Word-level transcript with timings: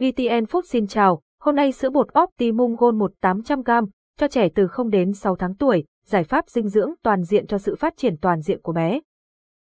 VTN 0.00 0.44
Food 0.44 0.62
xin 0.62 0.86
chào, 0.86 1.20
hôm 1.40 1.56
nay 1.56 1.72
sữa 1.72 1.90
bột 1.90 2.06
Optimum 2.22 2.76
Gold 2.76 2.98
1 2.98 3.12
800g 3.20 3.86
cho 4.18 4.28
trẻ 4.28 4.48
từ 4.54 4.66
0 4.66 4.90
đến 4.90 5.12
6 5.12 5.36
tháng 5.36 5.54
tuổi, 5.54 5.84
giải 6.06 6.24
pháp 6.24 6.48
dinh 6.48 6.68
dưỡng 6.68 6.90
toàn 7.02 7.22
diện 7.22 7.46
cho 7.46 7.58
sự 7.58 7.74
phát 7.76 7.96
triển 7.96 8.16
toàn 8.16 8.40
diện 8.40 8.60
của 8.62 8.72
bé. 8.72 9.00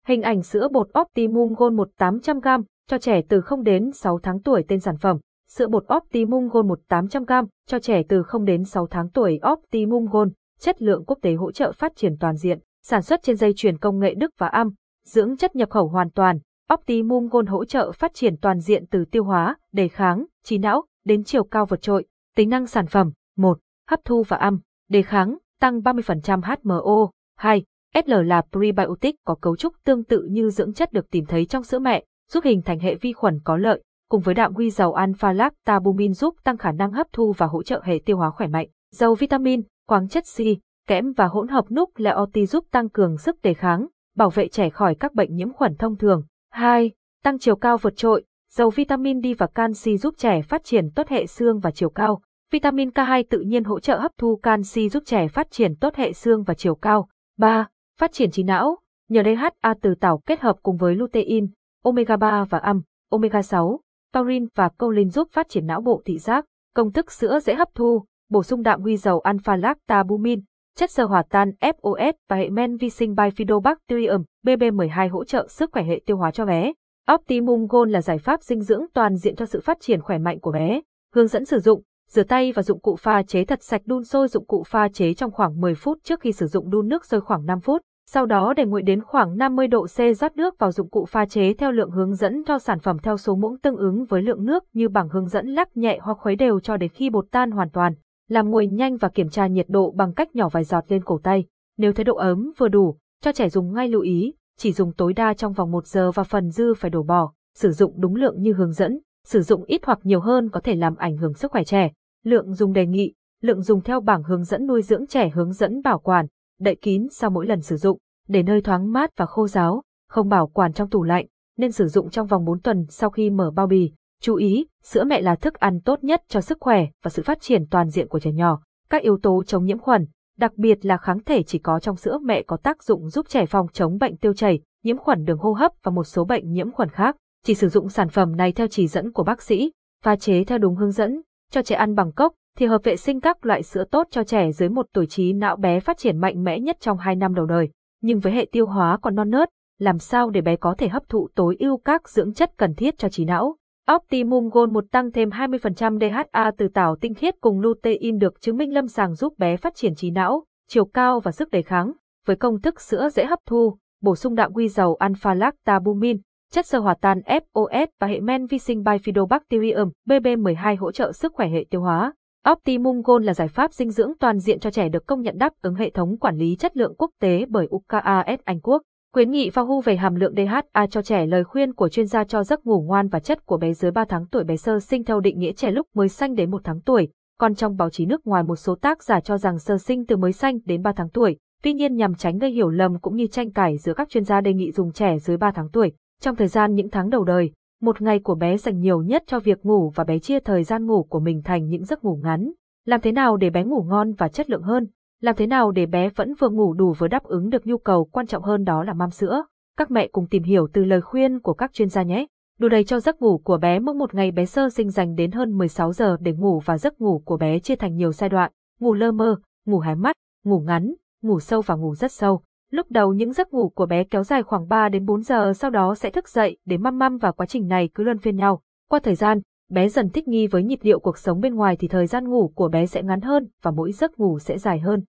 Hình 0.06 0.22
ảnh 0.22 0.42
sữa 0.42 0.68
bột 0.72 0.88
Optimum 1.00 1.54
Gold 1.54 1.76
1 1.76 1.88
800g 1.98 2.62
cho 2.88 2.98
trẻ 2.98 3.20
từ 3.28 3.40
0 3.40 3.62
đến 3.62 3.92
6 3.92 4.18
tháng 4.22 4.42
tuổi 4.42 4.64
tên 4.68 4.80
sản 4.80 4.96
phẩm. 4.96 5.18
Sữa 5.50 5.66
bột 5.66 5.84
Optimum 5.96 6.48
Gold 6.48 6.66
1 6.66 6.78
800g 6.88 7.46
cho 7.66 7.78
trẻ 7.78 8.02
từ 8.08 8.22
0 8.22 8.44
đến 8.44 8.64
6 8.64 8.86
tháng 8.86 9.10
tuổi 9.10 9.40
Optimum 9.52 10.06
Gold, 10.06 10.32
chất 10.60 10.82
lượng 10.82 11.04
quốc 11.06 11.18
tế 11.22 11.34
hỗ 11.34 11.52
trợ 11.52 11.72
phát 11.72 11.92
triển 11.96 12.16
toàn 12.20 12.36
diện, 12.36 12.58
sản 12.82 13.02
xuất 13.02 13.22
trên 13.22 13.36
dây 13.36 13.52
chuyền 13.56 13.78
công 13.78 13.98
nghệ 13.98 14.14
Đức 14.14 14.30
và 14.38 14.46
Am, 14.46 14.70
dưỡng 15.06 15.36
chất 15.36 15.56
nhập 15.56 15.70
khẩu 15.70 15.88
hoàn 15.88 16.10
toàn, 16.10 16.38
Optimum 16.72 17.28
Gold 17.28 17.48
hỗ 17.48 17.64
trợ 17.64 17.92
phát 17.92 18.14
triển 18.14 18.36
toàn 18.36 18.60
diện 18.60 18.84
từ 18.90 19.04
tiêu 19.04 19.24
hóa, 19.24 19.56
đề 19.72 19.88
kháng, 19.88 20.24
trí 20.44 20.58
não, 20.58 20.84
đến 21.04 21.24
chiều 21.24 21.44
cao 21.44 21.66
vượt 21.66 21.82
trội. 21.82 22.06
Tính 22.36 22.48
năng 22.48 22.66
sản 22.66 22.86
phẩm 22.86 23.12
1. 23.36 23.58
Hấp 23.90 24.00
thu 24.04 24.22
và 24.22 24.36
âm, 24.36 24.60
đề 24.88 25.02
kháng, 25.02 25.38
tăng 25.60 25.80
30% 25.80 26.40
HMO. 26.42 27.10
2. 27.36 27.64
SL 27.94 28.14
là 28.24 28.42
prebiotic 28.52 29.14
có 29.24 29.34
cấu 29.34 29.56
trúc 29.56 29.74
tương 29.84 30.04
tự 30.04 30.22
như 30.30 30.50
dưỡng 30.50 30.72
chất 30.72 30.92
được 30.92 31.10
tìm 31.10 31.26
thấy 31.26 31.46
trong 31.46 31.64
sữa 31.64 31.78
mẹ, 31.78 32.04
giúp 32.30 32.44
hình 32.44 32.62
thành 32.62 32.78
hệ 32.78 32.94
vi 32.94 33.12
khuẩn 33.12 33.40
có 33.44 33.56
lợi, 33.56 33.82
cùng 34.08 34.20
với 34.20 34.34
đạm 34.34 34.54
huy 34.54 34.70
dầu 34.70 34.94
alpha-lactalbumin 34.94 36.12
giúp 36.12 36.34
tăng 36.44 36.56
khả 36.56 36.72
năng 36.72 36.92
hấp 36.92 37.06
thu 37.12 37.32
và 37.32 37.46
hỗ 37.46 37.62
trợ 37.62 37.80
hệ 37.84 38.00
tiêu 38.04 38.16
hóa 38.16 38.30
khỏe 38.30 38.46
mạnh. 38.46 38.68
Dầu 38.92 39.14
vitamin, 39.14 39.62
khoáng 39.88 40.08
chất 40.08 40.24
C, 40.36 40.40
kẽm 40.88 41.12
và 41.12 41.26
hỗn 41.26 41.48
hợp 41.48 41.64
nucleotide 41.70 42.46
giúp 42.46 42.64
tăng 42.70 42.88
cường 42.88 43.18
sức 43.18 43.42
đề 43.42 43.54
kháng, 43.54 43.86
bảo 44.16 44.30
vệ 44.30 44.48
trẻ 44.48 44.70
khỏi 44.70 44.94
các 44.94 45.14
bệnh 45.14 45.34
nhiễm 45.34 45.52
khuẩn 45.52 45.76
thông 45.76 45.96
thường. 45.96 46.22
2. 46.54 46.92
Tăng 47.22 47.38
chiều 47.38 47.56
cao 47.56 47.76
vượt 47.78 47.96
trội, 47.96 48.24
dầu 48.50 48.70
vitamin 48.70 49.22
D 49.22 49.26
và 49.38 49.46
canxi 49.46 49.96
giúp 49.96 50.14
trẻ 50.18 50.42
phát 50.42 50.64
triển 50.64 50.90
tốt 50.90 51.08
hệ 51.08 51.26
xương 51.26 51.58
và 51.58 51.70
chiều 51.70 51.90
cao. 51.90 52.20
Vitamin 52.52 52.88
K2 52.88 53.24
tự 53.30 53.40
nhiên 53.40 53.64
hỗ 53.64 53.80
trợ 53.80 53.98
hấp 53.98 54.12
thu 54.18 54.36
canxi 54.36 54.88
giúp 54.88 55.02
trẻ 55.06 55.28
phát 55.28 55.50
triển 55.50 55.76
tốt 55.76 55.94
hệ 55.94 56.12
xương 56.12 56.42
và 56.42 56.54
chiều 56.54 56.74
cao. 56.74 57.08
3. 57.38 57.68
Phát 57.98 58.12
triển 58.12 58.30
trí 58.30 58.42
não, 58.42 58.78
nhờ 59.08 59.22
DHA 59.22 59.74
từ 59.82 59.94
tảo 59.94 60.18
kết 60.26 60.40
hợp 60.40 60.56
cùng 60.62 60.76
với 60.76 60.94
lutein, 60.94 61.46
omega 61.82 62.16
3 62.16 62.44
và 62.44 62.58
âm, 62.58 62.82
omega 63.10 63.42
6, 63.42 63.80
taurin 64.12 64.46
và 64.54 64.68
choline 64.78 65.10
giúp 65.10 65.28
phát 65.32 65.48
triển 65.48 65.66
não 65.66 65.80
bộ 65.80 66.02
thị 66.04 66.18
giác. 66.18 66.44
Công 66.74 66.92
thức 66.92 67.12
sữa 67.12 67.40
dễ 67.40 67.54
hấp 67.54 67.68
thu, 67.74 68.04
bổ 68.30 68.42
sung 68.42 68.62
đạm 68.62 68.82
huy 68.82 68.96
dầu 68.96 69.20
alpha 69.20 69.56
lactabumin, 69.56 70.40
chất 70.78 70.90
sơ 70.90 71.04
hòa 71.04 71.22
tan 71.30 71.50
FOS 71.60 72.12
và 72.28 72.36
hệ 72.36 72.50
men 72.50 72.76
vi 72.76 72.90
sinh 72.90 73.14
Bifidobacterium 73.14 74.22
BB12 74.46 75.10
hỗ 75.10 75.24
trợ 75.24 75.46
sức 75.48 75.70
khỏe 75.72 75.82
hệ 75.82 76.00
tiêu 76.06 76.16
hóa 76.16 76.30
cho 76.30 76.46
bé. 76.46 76.72
Optimum 77.12 77.66
Gold 77.66 77.92
là 77.92 78.02
giải 78.02 78.18
pháp 78.18 78.42
dinh 78.42 78.60
dưỡng 78.60 78.84
toàn 78.94 79.16
diện 79.16 79.36
cho 79.36 79.46
sự 79.46 79.60
phát 79.60 79.80
triển 79.80 80.00
khỏe 80.00 80.18
mạnh 80.18 80.40
của 80.40 80.52
bé. 80.52 80.80
Hướng 81.14 81.26
dẫn 81.26 81.44
sử 81.44 81.58
dụng, 81.60 81.82
rửa 82.08 82.22
tay 82.22 82.52
và 82.52 82.62
dụng 82.62 82.80
cụ 82.80 82.96
pha 82.96 83.22
chế 83.22 83.44
thật 83.44 83.62
sạch 83.62 83.82
đun 83.84 84.04
sôi 84.04 84.28
dụng 84.28 84.46
cụ 84.46 84.62
pha 84.66 84.88
chế 84.88 85.14
trong 85.14 85.30
khoảng 85.30 85.60
10 85.60 85.74
phút 85.74 85.98
trước 86.04 86.20
khi 86.20 86.32
sử 86.32 86.46
dụng 86.46 86.70
đun 86.70 86.88
nước 86.88 87.04
sôi 87.04 87.20
khoảng 87.20 87.46
5 87.46 87.60
phút. 87.60 87.82
Sau 88.10 88.26
đó 88.26 88.54
để 88.56 88.64
nguội 88.64 88.82
đến 88.82 89.02
khoảng 89.02 89.36
50 89.36 89.68
độ 89.68 89.86
C 89.86 90.16
rót 90.16 90.36
nước 90.36 90.58
vào 90.58 90.72
dụng 90.72 90.90
cụ 90.90 91.04
pha 91.04 91.26
chế 91.26 91.54
theo 91.54 91.72
lượng 91.72 91.90
hướng 91.90 92.14
dẫn 92.14 92.44
cho 92.46 92.58
sản 92.58 92.78
phẩm 92.78 92.98
theo 92.98 93.16
số 93.16 93.36
muỗng 93.36 93.58
tương 93.58 93.76
ứng 93.76 94.04
với 94.04 94.22
lượng 94.22 94.44
nước 94.44 94.64
như 94.72 94.88
bảng 94.88 95.08
hướng 95.08 95.28
dẫn 95.28 95.46
lắc 95.46 95.76
nhẹ 95.76 95.98
hoặc 96.02 96.18
khuấy 96.20 96.36
đều 96.36 96.60
cho 96.60 96.76
đến 96.76 96.90
khi 96.90 97.10
bột 97.10 97.26
tan 97.30 97.50
hoàn 97.50 97.70
toàn 97.70 97.94
làm 98.28 98.50
nguội 98.50 98.66
nhanh 98.66 98.96
và 98.96 99.08
kiểm 99.08 99.28
tra 99.28 99.46
nhiệt 99.46 99.66
độ 99.68 99.90
bằng 99.90 100.14
cách 100.14 100.36
nhỏ 100.36 100.48
vài 100.48 100.64
giọt 100.64 100.84
lên 100.88 101.04
cổ 101.04 101.20
tay. 101.22 101.44
Nếu 101.76 101.92
thấy 101.92 102.04
độ 102.04 102.16
ấm 102.16 102.52
vừa 102.58 102.68
đủ, 102.68 102.96
cho 103.22 103.32
trẻ 103.32 103.48
dùng 103.48 103.72
ngay 103.72 103.88
lưu 103.88 104.00
ý, 104.00 104.34
chỉ 104.58 104.72
dùng 104.72 104.92
tối 104.92 105.12
đa 105.12 105.34
trong 105.34 105.52
vòng 105.52 105.70
1 105.70 105.86
giờ 105.86 106.10
và 106.10 106.24
phần 106.24 106.50
dư 106.50 106.74
phải 106.74 106.90
đổ 106.90 107.02
bỏ, 107.02 107.32
sử 107.54 107.70
dụng 107.70 107.92
đúng 107.96 108.14
lượng 108.14 108.42
như 108.42 108.52
hướng 108.52 108.72
dẫn, 108.72 109.00
sử 109.24 109.42
dụng 109.42 109.64
ít 109.64 109.80
hoặc 109.84 109.98
nhiều 110.02 110.20
hơn 110.20 110.48
có 110.50 110.60
thể 110.60 110.74
làm 110.74 110.96
ảnh 110.96 111.16
hưởng 111.16 111.34
sức 111.34 111.50
khỏe 111.50 111.64
trẻ. 111.64 111.92
Lượng 112.24 112.54
dùng 112.54 112.72
đề 112.72 112.86
nghị, 112.86 113.14
lượng 113.42 113.62
dùng 113.62 113.80
theo 113.80 114.00
bảng 114.00 114.22
hướng 114.22 114.44
dẫn 114.44 114.66
nuôi 114.66 114.82
dưỡng 114.82 115.06
trẻ 115.06 115.28
hướng 115.28 115.52
dẫn 115.52 115.82
bảo 115.82 115.98
quản, 115.98 116.26
đậy 116.60 116.74
kín 116.74 117.06
sau 117.10 117.30
mỗi 117.30 117.46
lần 117.46 117.60
sử 117.60 117.76
dụng, 117.76 117.98
để 118.28 118.42
nơi 118.42 118.60
thoáng 118.60 118.92
mát 118.92 119.10
và 119.16 119.26
khô 119.26 119.48
ráo, 119.48 119.82
không 120.08 120.28
bảo 120.28 120.46
quản 120.46 120.72
trong 120.72 120.90
tủ 120.90 121.02
lạnh, 121.02 121.26
nên 121.56 121.72
sử 121.72 121.86
dụng 121.86 122.10
trong 122.10 122.26
vòng 122.26 122.44
4 122.44 122.60
tuần 122.60 122.86
sau 122.88 123.10
khi 123.10 123.30
mở 123.30 123.50
bao 123.50 123.66
bì. 123.66 123.92
Chú 124.24 124.34
ý, 124.34 124.66
sữa 124.82 125.04
mẹ 125.04 125.20
là 125.20 125.34
thức 125.34 125.54
ăn 125.54 125.80
tốt 125.80 126.04
nhất 126.04 126.22
cho 126.28 126.40
sức 126.40 126.58
khỏe 126.60 126.86
và 127.02 127.10
sự 127.10 127.22
phát 127.22 127.40
triển 127.40 127.66
toàn 127.70 127.88
diện 127.88 128.08
của 128.08 128.20
trẻ 128.20 128.32
nhỏ. 128.32 128.60
Các 128.90 129.02
yếu 129.02 129.18
tố 129.22 129.42
chống 129.46 129.64
nhiễm 129.64 129.78
khuẩn, 129.78 130.06
đặc 130.38 130.52
biệt 130.56 130.86
là 130.86 130.96
kháng 130.96 131.24
thể 131.24 131.42
chỉ 131.42 131.58
có 131.58 131.80
trong 131.80 131.96
sữa 131.96 132.18
mẹ 132.22 132.42
có 132.42 132.56
tác 132.56 132.82
dụng 132.82 133.08
giúp 133.08 133.26
trẻ 133.28 133.46
phòng 133.46 133.66
chống 133.72 133.98
bệnh 133.98 134.16
tiêu 134.16 134.34
chảy, 134.34 134.60
nhiễm 134.84 134.98
khuẩn 134.98 135.24
đường 135.24 135.38
hô 135.38 135.52
hấp 135.52 135.72
và 135.82 135.90
một 135.90 136.04
số 136.04 136.24
bệnh 136.24 136.52
nhiễm 136.52 136.72
khuẩn 136.72 136.88
khác. 136.88 137.16
Chỉ 137.44 137.54
sử 137.54 137.68
dụng 137.68 137.88
sản 137.88 138.08
phẩm 138.08 138.36
này 138.36 138.52
theo 138.52 138.66
chỉ 138.66 138.86
dẫn 138.86 139.12
của 139.12 139.24
bác 139.24 139.42
sĩ, 139.42 139.72
pha 140.04 140.16
chế 140.16 140.44
theo 140.44 140.58
đúng 140.58 140.76
hướng 140.76 140.90
dẫn, 140.90 141.20
cho 141.50 141.62
trẻ 141.62 141.76
ăn 141.76 141.94
bằng 141.94 142.12
cốc, 142.12 142.32
thì 142.58 142.66
hợp 142.66 142.84
vệ 142.84 142.96
sinh 142.96 143.20
các 143.20 143.46
loại 143.46 143.62
sữa 143.62 143.84
tốt 143.90 144.06
cho 144.10 144.24
trẻ 144.24 144.52
dưới 144.52 144.68
một 144.68 144.86
tuổi 144.92 145.06
trí 145.06 145.32
não 145.32 145.56
bé 145.56 145.80
phát 145.80 145.98
triển 145.98 146.18
mạnh 146.18 146.44
mẽ 146.44 146.60
nhất 146.60 146.76
trong 146.80 146.98
2 146.98 147.16
năm 147.16 147.34
đầu 147.34 147.46
đời. 147.46 147.68
Nhưng 148.02 148.20
với 148.20 148.32
hệ 148.32 148.46
tiêu 148.52 148.66
hóa 148.66 148.98
còn 149.02 149.14
non 149.14 149.30
nớt, 149.30 149.48
làm 149.78 149.98
sao 149.98 150.30
để 150.30 150.40
bé 150.40 150.56
có 150.56 150.74
thể 150.78 150.88
hấp 150.88 151.08
thụ 151.08 151.28
tối 151.34 151.56
ưu 151.58 151.76
các 151.76 152.08
dưỡng 152.08 152.34
chất 152.34 152.52
cần 152.56 152.74
thiết 152.74 152.98
cho 152.98 153.08
trí 153.08 153.24
não? 153.24 153.56
Optimum 153.92 154.48
Gold 154.48 154.72
một 154.72 154.84
tăng 154.90 155.12
thêm 155.12 155.28
20% 155.28 155.98
DHA 155.98 156.50
từ 156.58 156.68
tảo 156.68 156.96
tinh 156.96 157.14
khiết 157.14 157.34
cùng 157.40 157.60
lutein 157.60 158.18
được 158.18 158.40
chứng 158.40 158.56
minh 158.56 158.74
lâm 158.74 158.88
sàng 158.88 159.14
giúp 159.14 159.38
bé 159.38 159.56
phát 159.56 159.74
triển 159.74 159.94
trí 159.94 160.10
não, 160.10 160.44
chiều 160.68 160.84
cao 160.84 161.20
và 161.20 161.32
sức 161.32 161.50
đề 161.50 161.62
kháng. 161.62 161.92
Với 162.26 162.36
công 162.36 162.60
thức 162.60 162.80
sữa 162.80 163.08
dễ 163.12 163.24
hấp 163.24 163.38
thu, 163.46 163.76
bổ 164.02 164.16
sung 164.16 164.34
đạm 164.34 164.52
quy 164.52 164.68
dầu 164.68 164.94
alpha 164.94 165.34
lactabumin, 165.34 166.20
chất 166.52 166.66
sơ 166.66 166.78
hòa 166.78 166.94
tan 167.00 167.20
FOS 167.20 167.86
và 168.00 168.06
hệ 168.06 168.20
men 168.20 168.46
vi 168.46 168.58
sinh 168.58 168.82
Bifidobacterium 168.82 169.90
BB12 170.08 170.76
hỗ 170.78 170.92
trợ 170.92 171.12
sức 171.12 171.32
khỏe 171.34 171.48
hệ 171.48 171.64
tiêu 171.70 171.80
hóa. 171.80 172.12
Optimum 172.50 173.02
Gold 173.04 173.26
là 173.26 173.34
giải 173.34 173.48
pháp 173.48 173.72
dinh 173.72 173.90
dưỡng 173.90 174.12
toàn 174.20 174.38
diện 174.38 174.60
cho 174.60 174.70
trẻ 174.70 174.88
được 174.88 175.06
công 175.06 175.22
nhận 175.22 175.38
đáp 175.38 175.52
ứng 175.62 175.74
hệ 175.74 175.90
thống 175.90 176.18
quản 176.18 176.36
lý 176.36 176.56
chất 176.56 176.76
lượng 176.76 176.94
quốc 176.98 177.10
tế 177.20 177.44
bởi 177.48 177.66
UKAS 177.70 178.40
Anh 178.44 178.60
Quốc. 178.60 178.82
Khuyến 179.14 179.30
nghị 179.30 179.50
pha 179.50 179.62
hu 179.62 179.80
về 179.80 179.96
hàm 179.96 180.14
lượng 180.14 180.34
DHA 180.36 180.86
cho 180.86 181.02
trẻ 181.02 181.26
lời 181.26 181.44
khuyên 181.44 181.74
của 181.74 181.88
chuyên 181.88 182.06
gia 182.06 182.24
cho 182.24 182.44
giấc 182.44 182.66
ngủ 182.66 182.82
ngoan 182.86 183.08
và 183.08 183.20
chất 183.20 183.46
của 183.46 183.56
bé 183.56 183.72
dưới 183.72 183.90
3 183.90 184.04
tháng 184.04 184.26
tuổi 184.26 184.44
bé 184.44 184.56
sơ 184.56 184.80
sinh 184.80 185.04
theo 185.04 185.20
định 185.20 185.38
nghĩa 185.38 185.52
trẻ 185.52 185.70
lúc 185.70 185.86
mới 185.94 186.08
sanh 186.08 186.34
đến 186.34 186.50
1 186.50 186.60
tháng 186.64 186.80
tuổi, 186.80 187.08
còn 187.38 187.54
trong 187.54 187.76
báo 187.76 187.90
chí 187.90 188.06
nước 188.06 188.26
ngoài 188.26 188.42
một 188.42 188.56
số 188.56 188.74
tác 188.74 189.02
giả 189.02 189.20
cho 189.20 189.38
rằng 189.38 189.58
sơ 189.58 189.78
sinh 189.78 190.06
từ 190.06 190.16
mới 190.16 190.32
sanh 190.32 190.58
đến 190.64 190.82
3 190.82 190.92
tháng 190.92 191.08
tuổi. 191.08 191.36
Tuy 191.62 191.72
nhiên 191.72 191.96
nhằm 191.96 192.14
tránh 192.14 192.38
gây 192.38 192.50
hiểu 192.50 192.70
lầm 192.70 192.98
cũng 192.98 193.16
như 193.16 193.26
tranh 193.26 193.50
cãi 193.50 193.76
giữa 193.78 193.94
các 193.94 194.08
chuyên 194.08 194.24
gia 194.24 194.40
đề 194.40 194.52
nghị 194.52 194.72
dùng 194.72 194.92
trẻ 194.92 195.18
dưới 195.18 195.36
3 195.36 195.50
tháng 195.50 195.68
tuổi. 195.68 195.92
Trong 196.20 196.36
thời 196.36 196.48
gian 196.48 196.74
những 196.74 196.90
tháng 196.90 197.10
đầu 197.10 197.24
đời, 197.24 197.50
một 197.82 198.02
ngày 198.02 198.18
của 198.18 198.34
bé 198.34 198.56
dành 198.56 198.78
nhiều 198.78 199.02
nhất 199.02 199.22
cho 199.26 199.40
việc 199.40 199.64
ngủ 199.66 199.92
và 199.94 200.04
bé 200.04 200.18
chia 200.18 200.40
thời 200.40 200.64
gian 200.64 200.86
ngủ 200.86 201.02
của 201.02 201.20
mình 201.20 201.42
thành 201.44 201.68
những 201.68 201.84
giấc 201.84 202.04
ngủ 202.04 202.18
ngắn. 202.22 202.52
Làm 202.84 203.00
thế 203.00 203.12
nào 203.12 203.36
để 203.36 203.50
bé 203.50 203.64
ngủ 203.64 203.82
ngon 203.88 204.12
và 204.12 204.28
chất 204.28 204.50
lượng 204.50 204.62
hơn? 204.62 204.86
Làm 205.20 205.36
thế 205.36 205.46
nào 205.46 205.70
để 205.70 205.86
bé 205.86 206.08
vẫn 206.08 206.34
vừa 206.34 206.48
ngủ 206.48 206.74
đủ 206.74 206.92
vừa 206.92 207.08
đáp 207.08 207.24
ứng 207.24 207.50
được 207.50 207.66
nhu 207.66 207.78
cầu 207.78 208.04
quan 208.04 208.26
trọng 208.26 208.42
hơn 208.42 208.64
đó 208.64 208.84
là 208.84 208.92
măm 208.92 209.10
sữa? 209.10 209.44
Các 209.76 209.90
mẹ 209.90 210.08
cùng 210.08 210.26
tìm 210.26 210.42
hiểu 210.42 210.68
từ 210.72 210.84
lời 210.84 211.00
khuyên 211.00 211.40
của 211.40 211.54
các 211.54 211.72
chuyên 211.72 211.88
gia 211.88 212.02
nhé. 212.02 212.26
Đủ 212.58 212.68
đầy 212.68 212.84
cho 212.84 213.00
giấc 213.00 213.22
ngủ 213.22 213.38
của 213.38 213.58
bé 213.58 213.78
mỗi 213.78 213.94
một 213.94 214.14
ngày 214.14 214.30
bé 214.30 214.46
sơ 214.46 214.70
sinh 214.70 214.90
dành 214.90 215.14
đến 215.14 215.30
hơn 215.32 215.58
16 215.58 215.92
giờ 215.92 216.16
để 216.20 216.32
ngủ 216.32 216.60
và 216.64 216.78
giấc 216.78 217.00
ngủ 217.00 217.22
của 217.24 217.36
bé 217.36 217.58
chia 217.58 217.76
thành 217.76 217.96
nhiều 217.96 218.12
giai 218.12 218.30
đoạn, 218.30 218.52
ngủ 218.80 218.94
lơ 218.94 219.12
mơ, 219.12 219.36
ngủ 219.66 219.80
hé 219.80 219.94
mắt, 219.94 220.16
ngủ 220.44 220.60
ngắn, 220.60 220.94
ngủ 221.22 221.40
sâu 221.40 221.60
và 221.60 221.74
ngủ 221.74 221.94
rất 221.94 222.12
sâu. 222.12 222.42
Lúc 222.70 222.90
đầu 222.90 223.12
những 223.12 223.32
giấc 223.32 223.54
ngủ 223.54 223.68
của 223.68 223.86
bé 223.86 224.04
kéo 224.04 224.24
dài 224.24 224.42
khoảng 224.42 224.68
3 224.68 224.88
đến 224.88 225.04
4 225.06 225.22
giờ 225.22 225.52
sau 225.52 225.70
đó 225.70 225.94
sẽ 225.94 226.10
thức 226.10 226.28
dậy 226.28 226.56
để 226.64 226.76
măm 226.76 226.98
măm 226.98 227.18
và 227.18 227.32
quá 227.32 227.46
trình 227.46 227.68
này 227.68 227.88
cứ 227.94 228.04
luân 228.04 228.18
phiên 228.18 228.36
nhau. 228.36 228.62
Qua 228.88 229.00
thời 229.02 229.14
gian, 229.14 229.40
bé 229.74 229.88
dần 229.88 230.10
thích 230.10 230.28
nghi 230.28 230.46
với 230.46 230.62
nhịp 230.62 230.78
điệu 230.82 231.00
cuộc 231.00 231.18
sống 231.18 231.40
bên 231.40 231.54
ngoài 231.54 231.76
thì 231.76 231.88
thời 231.88 232.06
gian 232.06 232.28
ngủ 232.28 232.52
của 232.54 232.68
bé 232.68 232.86
sẽ 232.86 233.02
ngắn 233.02 233.20
hơn 233.20 233.48
và 233.62 233.70
mỗi 233.70 233.92
giấc 233.92 234.18
ngủ 234.18 234.38
sẽ 234.38 234.58
dài 234.58 234.80
hơn. 234.80 235.04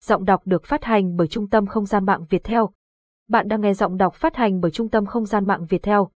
Giọng 0.00 0.24
đọc 0.24 0.42
được 0.44 0.64
phát 0.64 0.84
hành 0.84 1.16
bởi 1.16 1.28
Trung 1.28 1.48
tâm 1.48 1.66
Không 1.66 1.86
gian 1.86 2.06
mạng 2.06 2.26
Việt 2.30 2.44
Theo. 2.44 2.70
Bạn 3.28 3.48
đang 3.48 3.60
nghe 3.60 3.74
giọng 3.74 3.96
đọc 3.96 4.14
phát 4.14 4.36
hành 4.36 4.60
bởi 4.60 4.70
Trung 4.70 4.90
tâm 4.90 5.06
Không 5.06 5.26
gian 5.26 5.46
mạng 5.46 5.66
Việt 5.68 5.82
Theo. 5.82 6.10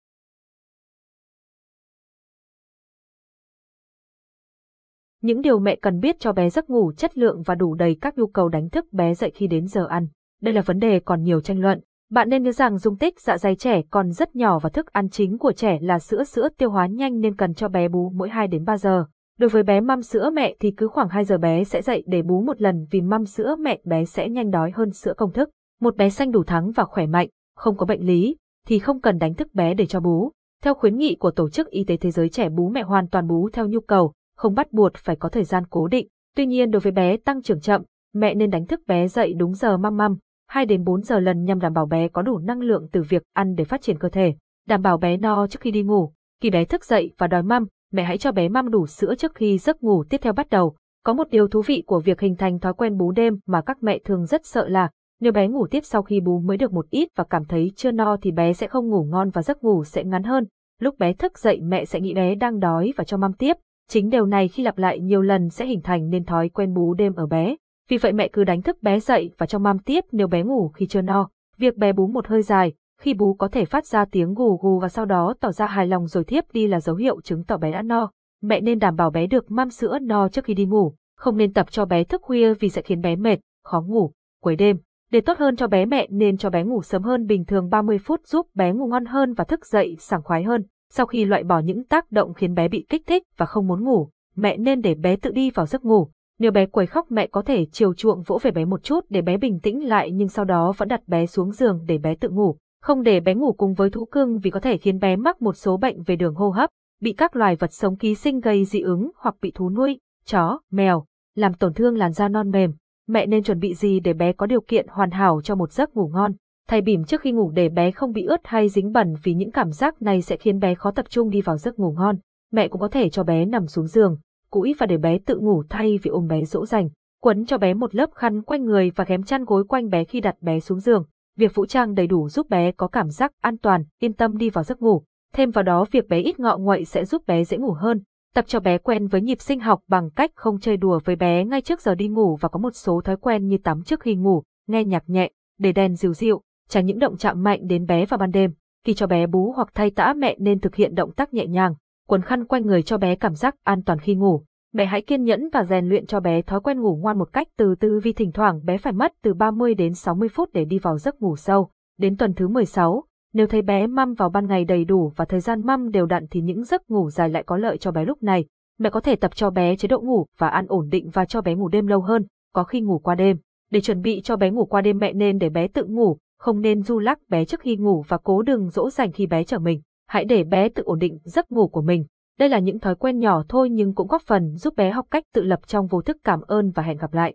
Những 5.21 5.41
điều 5.41 5.59
mẹ 5.59 5.75
cần 5.81 5.99
biết 5.99 6.15
cho 6.19 6.33
bé 6.33 6.49
giấc 6.49 6.69
ngủ, 6.69 6.93
chất 6.97 7.17
lượng 7.17 7.43
và 7.45 7.55
đủ 7.55 7.73
đầy 7.73 7.97
các 8.01 8.17
nhu 8.17 8.27
cầu 8.27 8.49
đánh 8.49 8.69
thức 8.69 8.93
bé 8.93 9.13
dậy 9.13 9.31
khi 9.35 9.47
đến 9.47 9.67
giờ 9.67 9.85
ăn. 9.89 10.07
Đây 10.41 10.53
là 10.53 10.61
vấn 10.61 10.79
đề 10.79 10.99
còn 10.99 11.23
nhiều 11.23 11.41
tranh 11.41 11.59
luận. 11.59 11.81
Bạn 12.11 12.29
nên 12.29 12.43
nhớ 12.43 12.51
rằng 12.51 12.77
dung 12.77 12.97
tích 12.97 13.19
dạ 13.19 13.37
dày 13.37 13.55
trẻ 13.55 13.81
còn 13.89 14.11
rất 14.11 14.35
nhỏ 14.35 14.59
và 14.59 14.69
thức 14.69 14.93
ăn 14.93 15.09
chính 15.09 15.37
của 15.37 15.51
trẻ 15.51 15.77
là 15.81 15.99
sữa 15.99 16.23
sữa 16.23 16.49
tiêu 16.57 16.69
hóa 16.69 16.87
nhanh 16.87 17.19
nên 17.19 17.35
cần 17.35 17.53
cho 17.53 17.67
bé 17.67 17.87
bú 17.87 18.11
mỗi 18.15 18.29
2 18.29 18.47
đến 18.47 18.65
3 18.65 18.77
giờ. 18.77 19.05
Đối 19.39 19.49
với 19.49 19.63
bé 19.63 19.81
măm 19.81 20.01
sữa 20.01 20.29
mẹ 20.33 20.55
thì 20.59 20.71
cứ 20.71 20.87
khoảng 20.87 21.09
2 21.09 21.25
giờ 21.25 21.37
bé 21.37 21.63
sẽ 21.63 21.81
dậy 21.81 22.03
để 22.07 22.21
bú 22.21 22.41
một 22.41 22.61
lần 22.61 22.85
vì 22.91 23.01
măm 23.01 23.25
sữa 23.25 23.55
mẹ 23.59 23.79
bé 23.83 24.05
sẽ 24.05 24.29
nhanh 24.29 24.51
đói 24.51 24.71
hơn 24.75 24.91
sữa 24.91 25.13
công 25.17 25.33
thức. 25.33 25.49
Một 25.81 25.95
bé 25.95 26.09
xanh 26.09 26.31
đủ 26.31 26.43
thắng 26.43 26.71
và 26.71 26.83
khỏe 26.83 27.05
mạnh, 27.05 27.29
không 27.55 27.77
có 27.77 27.85
bệnh 27.85 28.05
lý, 28.05 28.35
thì 28.67 28.79
không 28.79 29.01
cần 29.01 29.17
đánh 29.17 29.33
thức 29.33 29.53
bé 29.53 29.73
để 29.73 29.85
cho 29.85 29.99
bú. 29.99 30.31
Theo 30.63 30.73
khuyến 30.73 30.97
nghị 30.97 31.15
của 31.15 31.31
Tổ 31.31 31.49
chức 31.49 31.69
Y 31.69 31.83
tế 31.83 31.97
Thế 31.97 32.11
giới 32.11 32.29
trẻ 32.29 32.49
bú 32.49 32.69
mẹ 32.69 32.81
hoàn 32.81 33.07
toàn 33.07 33.27
bú 33.27 33.49
theo 33.53 33.67
nhu 33.67 33.79
cầu, 33.79 34.13
không 34.37 34.53
bắt 34.55 34.73
buộc 34.73 34.91
phải 34.97 35.15
có 35.15 35.29
thời 35.29 35.43
gian 35.43 35.63
cố 35.69 35.87
định. 35.87 36.07
Tuy 36.35 36.45
nhiên 36.45 36.71
đối 36.71 36.79
với 36.79 36.91
bé 36.91 37.17
tăng 37.17 37.41
trưởng 37.41 37.61
chậm, 37.61 37.81
mẹ 38.13 38.35
nên 38.35 38.49
đánh 38.49 38.65
thức 38.65 38.79
bé 38.87 39.07
dậy 39.07 39.33
đúng 39.33 39.53
giờ 39.53 39.77
măm 39.77 39.97
măm, 39.97 40.17
2 40.47 40.65
đến 40.65 40.83
4 40.83 41.01
giờ 41.01 41.19
lần 41.19 41.43
nhằm 41.43 41.59
đảm 41.59 41.73
bảo 41.73 41.85
bé 41.85 42.07
có 42.07 42.21
đủ 42.21 42.37
năng 42.37 42.61
lượng 42.61 42.87
từ 42.91 43.01
việc 43.09 43.23
ăn 43.33 43.55
để 43.55 43.63
phát 43.63 43.81
triển 43.81 43.97
cơ 43.99 44.09
thể, 44.09 44.35
đảm 44.67 44.81
bảo 44.81 44.97
bé 44.97 45.17
no 45.17 45.47
trước 45.47 45.59
khi 45.61 45.71
đi 45.71 45.83
ngủ. 45.83 46.11
Khi 46.41 46.49
bé 46.49 46.65
thức 46.65 46.85
dậy 46.85 47.13
và 47.17 47.27
đói 47.27 47.43
măm, 47.43 47.65
mẹ 47.93 48.03
hãy 48.03 48.17
cho 48.17 48.31
bé 48.31 48.49
măm 48.49 48.69
đủ 48.69 48.87
sữa 48.87 49.15
trước 49.15 49.35
khi 49.35 49.57
giấc 49.57 49.83
ngủ 49.83 50.03
tiếp 50.03 50.17
theo 50.21 50.33
bắt 50.33 50.49
đầu. 50.49 50.75
Có 51.03 51.13
một 51.13 51.27
điều 51.31 51.47
thú 51.47 51.61
vị 51.61 51.83
của 51.87 51.99
việc 51.99 52.21
hình 52.21 52.35
thành 52.35 52.59
thói 52.59 52.73
quen 52.73 52.97
bú 52.97 53.11
đêm 53.11 53.39
mà 53.45 53.61
các 53.61 53.77
mẹ 53.83 53.99
thường 54.05 54.25
rất 54.25 54.45
sợ 54.45 54.67
là 54.67 54.89
nếu 55.19 55.31
bé 55.31 55.47
ngủ 55.47 55.67
tiếp 55.67 55.85
sau 55.85 56.01
khi 56.01 56.19
bú 56.19 56.39
mới 56.39 56.57
được 56.57 56.73
một 56.73 56.89
ít 56.89 57.09
và 57.15 57.23
cảm 57.23 57.45
thấy 57.45 57.71
chưa 57.75 57.91
no 57.91 58.17
thì 58.21 58.31
bé 58.31 58.53
sẽ 58.53 58.67
không 58.67 58.89
ngủ 58.89 59.03
ngon 59.03 59.29
và 59.29 59.41
giấc 59.41 59.63
ngủ 59.63 59.83
sẽ 59.83 60.03
ngắn 60.03 60.23
hơn. 60.23 60.45
Lúc 60.79 60.99
bé 60.99 61.13
thức 61.13 61.39
dậy 61.39 61.61
mẹ 61.61 61.85
sẽ 61.85 61.99
nghĩ 61.99 62.13
bé 62.13 62.35
đang 62.35 62.59
đói 62.59 62.93
và 62.97 63.03
cho 63.03 63.17
măm 63.17 63.33
tiếp. 63.33 63.57
Chính 63.89 64.09
điều 64.09 64.25
này 64.25 64.47
khi 64.47 64.63
lặp 64.63 64.77
lại 64.77 64.99
nhiều 64.99 65.21
lần 65.21 65.49
sẽ 65.49 65.65
hình 65.65 65.81
thành 65.81 66.09
nên 66.09 66.25
thói 66.25 66.49
quen 66.49 66.73
bú 66.73 66.93
đêm 66.93 67.13
ở 67.13 67.25
bé. 67.25 67.55
Vì 67.89 67.97
vậy 67.97 68.13
mẹ 68.13 68.27
cứ 68.27 68.43
đánh 68.43 68.61
thức 68.61 68.83
bé 68.83 68.99
dậy 68.99 69.31
và 69.37 69.45
cho 69.45 69.59
mam 69.59 69.79
tiếp 69.79 70.05
nếu 70.11 70.27
bé 70.27 70.43
ngủ 70.43 70.69
khi 70.69 70.87
chưa 70.87 71.01
no. 71.01 71.29
Việc 71.57 71.77
bé 71.77 71.93
bú 71.93 72.07
một 72.07 72.27
hơi 72.27 72.41
dài, 72.41 72.73
khi 73.01 73.13
bú 73.13 73.33
có 73.33 73.47
thể 73.47 73.65
phát 73.65 73.85
ra 73.85 74.05
tiếng 74.05 74.33
gù 74.33 74.57
gù 74.61 74.79
và 74.79 74.89
sau 74.89 75.05
đó 75.05 75.33
tỏ 75.39 75.51
ra 75.51 75.65
hài 75.65 75.87
lòng 75.87 76.07
rồi 76.07 76.23
thiếp 76.23 76.43
đi 76.53 76.67
là 76.67 76.79
dấu 76.79 76.95
hiệu 76.95 77.21
chứng 77.21 77.43
tỏ 77.43 77.57
bé 77.57 77.71
đã 77.71 77.81
no. 77.81 78.11
Mẹ 78.41 78.61
nên 78.61 78.79
đảm 78.79 78.95
bảo 78.95 79.09
bé 79.09 79.27
được 79.27 79.51
mam 79.51 79.69
sữa 79.69 79.99
no 80.01 80.29
trước 80.29 80.45
khi 80.45 80.53
đi 80.53 80.65
ngủ, 80.65 80.93
không 81.17 81.37
nên 81.37 81.53
tập 81.53 81.71
cho 81.71 81.85
bé 81.85 82.03
thức 82.03 82.21
khuya 82.21 82.53
vì 82.53 82.69
sẽ 82.69 82.81
khiến 82.81 83.01
bé 83.01 83.15
mệt, 83.15 83.39
khó 83.63 83.81
ngủ, 83.81 84.11
quấy 84.41 84.55
đêm. 84.55 84.77
Để 85.11 85.21
tốt 85.21 85.37
hơn 85.37 85.55
cho 85.55 85.67
bé 85.67 85.85
mẹ 85.85 86.07
nên 86.09 86.37
cho 86.37 86.49
bé 86.49 86.63
ngủ 86.63 86.81
sớm 86.81 87.03
hơn 87.03 87.25
bình 87.25 87.45
thường 87.45 87.69
30 87.69 87.97
phút 87.97 88.27
giúp 88.27 88.47
bé 88.55 88.73
ngủ 88.73 88.87
ngon 88.87 89.05
hơn 89.05 89.33
và 89.33 89.43
thức 89.43 89.65
dậy 89.65 89.95
sảng 89.99 90.23
khoái 90.23 90.43
hơn. 90.43 90.63
Sau 90.91 91.05
khi 91.05 91.25
loại 91.25 91.43
bỏ 91.43 91.59
những 91.59 91.83
tác 91.83 92.11
động 92.11 92.33
khiến 92.33 92.53
bé 92.53 92.67
bị 92.67 92.85
kích 92.89 93.07
thích 93.07 93.23
và 93.37 93.45
không 93.45 93.67
muốn 93.67 93.83
ngủ, 93.83 94.09
mẹ 94.35 94.57
nên 94.57 94.81
để 94.81 94.95
bé 94.95 95.15
tự 95.15 95.31
đi 95.31 95.49
vào 95.49 95.65
giấc 95.65 95.85
ngủ. 95.85 96.07
Nếu 96.39 96.51
bé 96.51 96.65
quấy 96.65 96.85
khóc 96.85 97.11
mẹ 97.11 97.27
có 97.27 97.41
thể 97.41 97.65
chiều 97.71 97.93
chuộng 97.93 98.21
vỗ 98.21 98.39
về 98.41 98.51
bé 98.51 98.65
một 98.65 98.83
chút 98.83 99.05
để 99.09 99.21
bé 99.21 99.37
bình 99.37 99.59
tĩnh 99.59 99.87
lại 99.87 100.11
nhưng 100.11 100.27
sau 100.27 100.45
đó 100.45 100.73
vẫn 100.77 100.87
đặt 100.87 101.07
bé 101.07 101.25
xuống 101.25 101.51
giường 101.51 101.79
để 101.87 101.97
bé 101.97 102.15
tự 102.15 102.29
ngủ. 102.29 102.57
Không 102.81 103.03
để 103.03 103.19
bé 103.19 103.33
ngủ 103.33 103.53
cùng 103.53 103.73
với 103.73 103.89
thú 103.89 104.05
cưng 104.05 104.39
vì 104.39 104.49
có 104.49 104.59
thể 104.59 104.77
khiến 104.77 104.99
bé 104.99 105.15
mắc 105.15 105.41
một 105.41 105.53
số 105.53 105.77
bệnh 105.77 106.03
về 106.03 106.15
đường 106.15 106.35
hô 106.35 106.49
hấp, 106.49 106.69
bị 107.01 107.13
các 107.13 107.35
loài 107.35 107.55
vật 107.55 107.73
sống 107.73 107.95
ký 107.95 108.15
sinh 108.15 108.39
gây 108.39 108.65
dị 108.65 108.79
ứng 108.79 109.11
hoặc 109.17 109.35
bị 109.41 109.51
thú 109.55 109.69
nuôi, 109.69 109.99
chó, 110.25 110.59
mèo, 110.71 111.05
làm 111.35 111.53
tổn 111.53 111.73
thương 111.73 111.97
làn 111.97 112.13
da 112.13 112.27
non 112.27 112.51
mềm. 112.51 112.73
Mẹ 113.07 113.25
nên 113.25 113.43
chuẩn 113.43 113.59
bị 113.59 113.73
gì 113.73 113.99
để 113.99 114.13
bé 114.13 114.33
có 114.33 114.45
điều 114.45 114.61
kiện 114.61 114.87
hoàn 114.89 115.11
hảo 115.11 115.41
cho 115.43 115.55
một 115.55 115.71
giấc 115.71 115.95
ngủ 115.95 116.07
ngon. 116.13 116.31
Thay 116.67 116.81
bỉm 116.81 117.03
trước 117.03 117.21
khi 117.21 117.31
ngủ 117.31 117.51
để 117.51 117.69
bé 117.69 117.91
không 117.91 118.11
bị 118.11 118.23
ướt 118.23 118.41
hay 118.43 118.69
dính 118.69 118.91
bẩn 118.91 119.13
vì 119.23 119.33
những 119.33 119.51
cảm 119.51 119.71
giác 119.71 120.01
này 120.01 120.21
sẽ 120.21 120.37
khiến 120.37 120.59
bé 120.59 120.75
khó 120.75 120.91
tập 120.91 121.05
trung 121.09 121.29
đi 121.29 121.41
vào 121.41 121.57
giấc 121.57 121.79
ngủ 121.79 121.91
ngon. 121.91 122.15
Mẹ 122.51 122.67
cũng 122.67 122.81
có 122.81 122.87
thể 122.87 123.09
cho 123.09 123.23
bé 123.23 123.45
nằm 123.45 123.67
xuống 123.67 123.87
giường, 123.87 124.17
cũi 124.49 124.75
và 124.77 124.85
để 124.85 124.97
bé 124.97 125.17
tự 125.25 125.37
ngủ 125.39 125.63
thay 125.69 125.99
vì 126.03 126.09
ôm 126.09 126.27
bé 126.27 126.45
dỗ 126.45 126.65
dành. 126.65 126.89
Quấn 127.21 127.45
cho 127.45 127.57
bé 127.57 127.73
một 127.73 127.95
lớp 127.95 128.09
khăn 128.15 128.41
quanh 128.41 128.65
người 128.65 128.91
và 128.95 129.03
ghém 129.03 129.23
chăn 129.23 129.45
gối 129.45 129.63
quanh 129.63 129.89
bé 129.89 130.03
khi 130.03 130.21
đặt 130.21 130.35
bé 130.41 130.59
xuống 130.59 130.79
giường. 130.79 131.05
Việc 131.37 131.55
vũ 131.55 131.65
trang 131.65 131.93
đầy 131.93 132.07
đủ 132.07 132.29
giúp 132.29 132.49
bé 132.49 132.71
có 132.71 132.87
cảm 132.87 133.09
giác 133.09 133.31
an 133.41 133.57
toàn, 133.57 133.83
yên 133.99 134.13
tâm 134.13 134.37
đi 134.37 134.49
vào 134.49 134.63
giấc 134.63 134.81
ngủ. 134.81 135.03
Thêm 135.33 135.51
vào 135.51 135.63
đó 135.63 135.85
việc 135.91 136.07
bé 136.07 136.19
ít 136.19 136.39
ngọ 136.39 136.57
nguậy 136.57 136.85
sẽ 136.85 137.05
giúp 137.05 137.27
bé 137.27 137.43
dễ 137.43 137.57
ngủ 137.57 137.71
hơn. 137.71 138.01
Tập 138.33 138.45
cho 138.47 138.59
bé 138.59 138.77
quen 138.77 139.07
với 139.07 139.21
nhịp 139.21 139.41
sinh 139.41 139.59
học 139.59 139.81
bằng 139.87 140.09
cách 140.09 140.31
không 140.35 140.59
chơi 140.59 140.77
đùa 140.77 140.99
với 141.05 141.15
bé 141.15 141.45
ngay 141.45 141.61
trước 141.61 141.81
giờ 141.81 141.95
đi 141.95 142.07
ngủ 142.07 142.35
và 142.35 142.49
có 142.49 142.59
một 142.59 142.75
số 142.75 143.01
thói 143.01 143.17
quen 143.17 143.47
như 143.47 143.57
tắm 143.57 143.83
trước 143.83 143.99
khi 143.99 144.15
ngủ, 144.15 144.43
nghe 144.67 144.83
nhạc 144.83 145.03
nhẹ, 145.07 145.31
để 145.59 145.71
đèn 145.71 145.95
dịu 145.95 146.13
dịu, 146.13 146.41
tránh 146.69 146.85
những 146.85 146.99
động 146.99 147.17
chạm 147.17 147.43
mạnh 147.43 147.67
đến 147.67 147.85
bé 147.85 148.05
vào 148.05 148.17
ban 148.17 148.31
đêm. 148.31 148.51
Khi 148.85 148.93
cho 148.93 149.07
bé 149.07 149.27
bú 149.27 149.51
hoặc 149.55 149.69
thay 149.73 149.91
tã 149.91 150.13
mẹ 150.17 150.35
nên 150.39 150.59
thực 150.59 150.75
hiện 150.75 150.95
động 150.95 151.11
tác 151.11 151.33
nhẹ 151.33 151.45
nhàng, 151.45 151.73
quấn 152.07 152.21
khăn 152.21 152.45
quanh 152.45 152.65
người 152.65 152.83
cho 152.83 152.97
bé 152.97 153.15
cảm 153.15 153.35
giác 153.35 153.55
an 153.63 153.83
toàn 153.83 153.99
khi 153.99 154.15
ngủ. 154.15 154.43
Mẹ 154.73 154.85
hãy 154.85 155.01
kiên 155.01 155.23
nhẫn 155.23 155.49
và 155.53 155.63
rèn 155.63 155.89
luyện 155.89 156.05
cho 156.05 156.19
bé 156.19 156.41
thói 156.41 156.59
quen 156.59 156.81
ngủ 156.81 156.95
ngoan 156.95 157.17
một 157.17 157.33
cách 157.33 157.47
từ 157.57 157.75
từ 157.79 157.99
vì 158.03 158.13
thỉnh 158.13 158.31
thoảng 158.31 158.65
bé 158.65 158.77
phải 158.77 158.93
mất 158.93 159.13
từ 159.21 159.33
30 159.33 159.73
đến 159.73 159.93
60 159.93 160.29
phút 160.29 160.49
để 160.53 160.65
đi 160.65 160.79
vào 160.79 160.97
giấc 160.97 161.21
ngủ 161.21 161.35
sâu. 161.35 161.69
Đến 161.99 162.17
tuần 162.17 162.33
thứ 162.33 162.47
16, 162.47 163.03
nếu 163.33 163.47
thấy 163.47 163.61
bé 163.61 163.87
măm 163.87 164.13
vào 164.13 164.29
ban 164.29 164.47
ngày 164.47 164.65
đầy 164.65 164.85
đủ 164.85 165.11
và 165.15 165.25
thời 165.25 165.39
gian 165.39 165.65
măm 165.65 165.91
đều 165.91 166.05
đặn 166.05 166.25
thì 166.31 166.41
những 166.41 166.63
giấc 166.63 166.89
ngủ 166.89 167.09
dài 167.09 167.29
lại 167.29 167.43
có 167.43 167.57
lợi 167.57 167.77
cho 167.77 167.91
bé 167.91 168.05
lúc 168.05 168.23
này. 168.23 168.45
Mẹ 168.79 168.89
có 168.89 168.99
thể 168.99 169.15
tập 169.15 169.35
cho 169.35 169.49
bé 169.49 169.75
chế 169.75 169.87
độ 169.87 170.01
ngủ 170.01 170.25
và 170.37 170.47
ăn 170.47 170.65
ổn 170.67 170.89
định 170.89 171.09
và 171.09 171.25
cho 171.25 171.41
bé 171.41 171.55
ngủ 171.55 171.67
đêm 171.67 171.87
lâu 171.87 172.01
hơn, 172.01 172.25
có 172.53 172.63
khi 172.63 172.81
ngủ 172.81 172.99
qua 172.99 173.15
đêm. 173.15 173.37
Để 173.71 173.81
chuẩn 173.81 174.01
bị 174.01 174.21
cho 174.21 174.35
bé 174.35 174.49
ngủ 174.49 174.65
qua 174.65 174.81
đêm 174.81 174.97
mẹ 174.97 175.13
nên 175.13 175.37
để 175.37 175.49
bé 175.49 175.67
tự 175.67 175.85
ngủ, 175.85 176.17
không 176.39 176.61
nên 176.61 176.81
du 176.83 176.99
lắc 176.99 177.19
bé 177.29 177.45
trước 177.45 177.59
khi 177.59 177.75
ngủ 177.75 178.03
và 178.07 178.17
cố 178.17 178.41
đừng 178.41 178.69
dỗ 178.69 178.89
dành 178.89 179.11
khi 179.11 179.27
bé 179.27 179.43
trở 179.43 179.59
mình. 179.59 179.81
Hãy 180.07 180.25
để 180.25 180.43
bé 180.43 180.69
tự 180.69 180.83
ổn 180.83 180.99
định 180.99 181.19
giấc 181.23 181.51
ngủ 181.51 181.67
của 181.67 181.81
mình. 181.81 182.05
Đây 182.39 182.49
là 182.49 182.59
những 182.59 182.79
thói 182.79 182.95
quen 182.95 183.19
nhỏ 183.19 183.43
thôi 183.49 183.69
nhưng 183.69 183.95
cũng 183.95 184.07
góp 184.07 184.21
phần 184.21 184.55
giúp 184.55 184.75
bé 184.75 184.91
học 184.91 185.05
cách 185.11 185.23
tự 185.33 185.43
lập 185.43 185.59
trong 185.67 185.87
vô 185.87 186.01
thức 186.01 186.17
cảm 186.23 186.41
ơn 186.41 186.71
và 186.71 186.83
hẹn 186.83 186.97
gặp 186.97 187.13
lại. 187.13 187.33